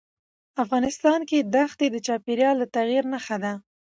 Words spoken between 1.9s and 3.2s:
د چاپېریال د تغیر